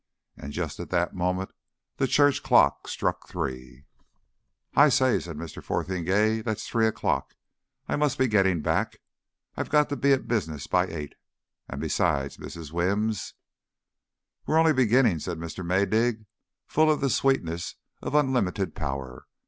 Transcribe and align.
And 0.35 0.51
just 0.51 0.79
at 0.79 0.89
that 0.89 1.13
moment 1.13 1.51
the 1.97 2.07
church 2.07 2.41
clock 2.41 2.87
struck 2.87 3.27
three. 3.29 3.85
"I 4.75 4.89
say," 4.89 5.19
said 5.19 5.37
Mr. 5.37 5.63
Fotheringay, 5.63 6.41
"that's 6.41 6.67
three 6.67 6.87
o'clock! 6.87 7.35
I 7.87 7.95
must 7.97 8.17
be 8.17 8.25
getting 8.27 8.63
back. 8.63 8.97
I've 9.55 9.69
got 9.69 9.89
to 9.89 9.95
be 9.95 10.11
at 10.11 10.27
business 10.27 10.65
by 10.65 10.87
eight. 10.87 11.13
And 11.69 11.79
besides, 11.79 12.37
Mrs. 12.37 12.71
Wimms" 12.71 13.33
"We're 14.47 14.57
only 14.57 14.73
beginning," 14.73 15.19
said 15.19 15.37
Mr. 15.37 15.63
Maydig, 15.63 16.25
full 16.65 16.89
of 16.89 16.99
the 16.99 17.09
sweetness 17.11 17.75
of 18.01 18.15
unlimited 18.15 18.73
power. 18.73 19.27